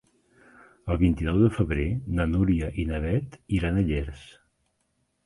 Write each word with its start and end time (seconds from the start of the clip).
El 0.93 0.97
vint-i-nou 1.01 1.35
de 1.41 1.49
febrer 1.57 1.85
na 2.19 2.25
Núria 2.31 2.71
i 2.85 2.87
na 2.93 3.03
Beth 3.05 3.37
iran 3.59 3.79
a 3.79 3.85
Llers. 3.91 4.25